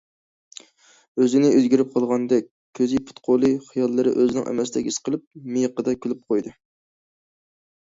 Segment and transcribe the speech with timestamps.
[1.23, 2.47] ئۆزىنى ئۆزگىرىپ قالغاندەك،
[2.79, 6.59] كۆزى، پۇت- قولى، خىياللىرى ئۆزىنىڭ ئەمەستەك ھېس قىلىپ، مىيىقىدا كۈلۈپ قويدى.